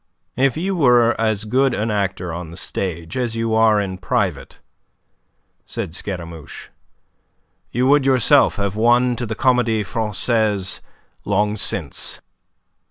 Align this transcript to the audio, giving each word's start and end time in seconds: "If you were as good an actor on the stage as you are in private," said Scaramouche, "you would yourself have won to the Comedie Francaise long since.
"If 0.35 0.57
you 0.57 0.75
were 0.75 1.13
as 1.21 1.43
good 1.45 1.75
an 1.75 1.91
actor 1.91 2.33
on 2.33 2.49
the 2.49 2.57
stage 2.57 3.15
as 3.15 3.35
you 3.35 3.53
are 3.53 3.79
in 3.79 3.99
private," 3.99 4.57
said 5.63 5.93
Scaramouche, 5.93 6.69
"you 7.71 7.85
would 7.85 8.07
yourself 8.07 8.55
have 8.55 8.75
won 8.75 9.15
to 9.15 9.27
the 9.27 9.35
Comedie 9.35 9.83
Francaise 9.83 10.81
long 11.23 11.55
since. 11.55 12.19